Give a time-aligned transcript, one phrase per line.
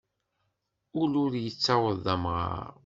[1.01, 2.71] Ul ur yettaweḍ d amɣar.